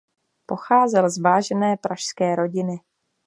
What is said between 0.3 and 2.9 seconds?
Pocházel z vážené pražské rodiny.